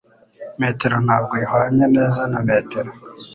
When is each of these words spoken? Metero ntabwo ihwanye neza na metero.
Metero 0.61 0.95
ntabwo 1.05 1.33
ihwanye 1.43 1.85
neza 1.95 2.21
na 2.31 2.39
metero. 2.47 2.91